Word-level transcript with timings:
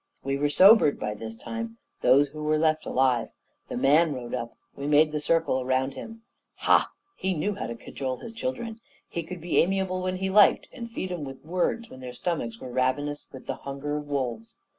We 0.23 0.35
were 0.35 0.49
sobered 0.49 0.99
by 0.99 1.13
this 1.13 1.37
time 1.37 1.77
those 2.01 2.29
who 2.29 2.41
were 2.41 2.57
left 2.57 2.87
alive. 2.87 3.29
The 3.67 3.77
MAN 3.77 4.15
rode 4.15 4.33
up; 4.33 4.57
we 4.75 4.87
made 4.87 5.11
the 5.11 5.19
circle 5.19 5.63
round 5.63 5.93
him. 5.93 6.23
Ha! 6.55 6.89
he 7.15 7.35
knew 7.35 7.53
how 7.53 7.67
to 7.67 7.75
cajole 7.75 8.17
his 8.17 8.33
children; 8.33 8.81
he 9.07 9.21
could 9.21 9.39
be 9.41 9.59
amiable 9.59 10.01
when 10.01 10.15
he 10.17 10.31
liked, 10.31 10.67
and 10.73 10.89
feed 10.89 11.11
'em 11.11 11.23
with 11.23 11.45
words 11.45 11.91
when 11.91 11.99
their 11.99 12.13
stomachs 12.13 12.59
were 12.59 12.71
ravenous 12.71 13.29
with 13.31 13.45
the 13.45 13.57
hunger 13.57 13.95
of 13.95 14.07
wolves. 14.07 14.57